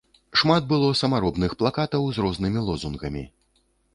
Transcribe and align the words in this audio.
Шмат 0.41 0.63
было 0.71 0.87
самаробных 1.01 1.51
плакатаў 1.59 2.09
з 2.17 2.25
рознымі 2.25 2.65
лозунгамі. 2.69 3.23